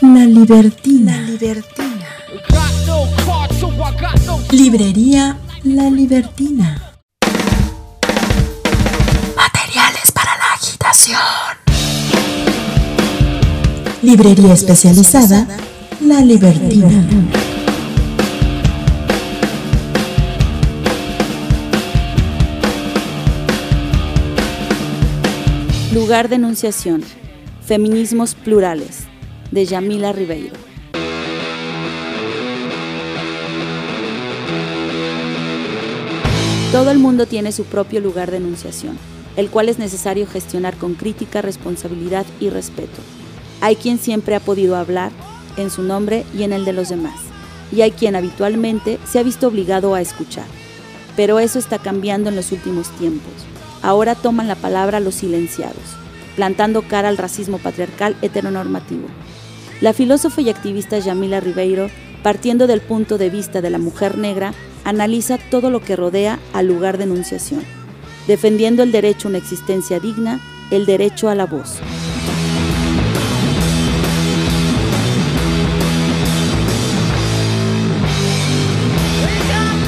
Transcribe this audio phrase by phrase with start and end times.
[0.00, 1.26] La Libertina.
[4.52, 6.94] Librería La Libertina.
[9.36, 11.18] Materiales para la agitación.
[14.02, 15.48] Librería especializada
[16.00, 16.88] La Libertina.
[25.92, 27.02] Lugar de enunciación.
[27.66, 29.07] Feminismos plurales.
[29.50, 30.54] De Yamila Ribeiro.
[36.70, 38.98] Todo el mundo tiene su propio lugar de enunciación,
[39.36, 43.00] el cual es necesario gestionar con crítica, responsabilidad y respeto.
[43.62, 45.10] Hay quien siempre ha podido hablar
[45.56, 47.18] en su nombre y en el de los demás,
[47.72, 50.44] y hay quien habitualmente se ha visto obligado a escuchar.
[51.16, 53.32] Pero eso está cambiando en los últimos tiempos.
[53.80, 55.96] Ahora toman la palabra los silenciados,
[56.36, 59.08] plantando cara al racismo patriarcal heteronormativo.
[59.80, 61.88] La filósofa y activista Yamila Ribeiro,
[62.24, 64.52] partiendo del punto de vista de la mujer negra,
[64.84, 67.62] analiza todo lo que rodea al lugar de enunciación,
[68.26, 70.40] defendiendo el derecho a una existencia digna,
[70.72, 71.76] el derecho a la voz.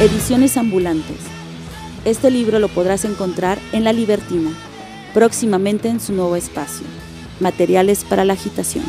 [0.00, 1.16] Ediciones ambulantes.
[2.04, 4.50] Este libro lo podrás encontrar en La Libertina,
[5.14, 6.86] próximamente en su nuevo espacio.
[7.38, 8.84] Materiales para la agitación.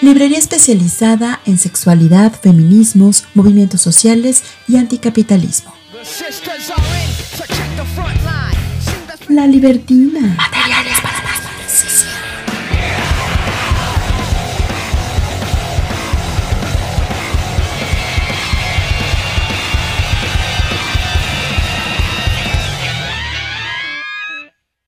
[0.00, 5.74] Librería especializada en sexualidad, feminismos, movimientos sociales y anticapitalismo.
[9.28, 10.36] La Libertina.
[10.36, 10.57] Material